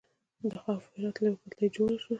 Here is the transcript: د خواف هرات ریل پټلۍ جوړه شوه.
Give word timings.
د 0.51 0.53
خواف 0.61 0.83
هرات 0.93 1.15
ریل 1.21 1.35
پټلۍ 1.41 1.67
جوړه 1.75 1.95
شوه. 2.01 2.09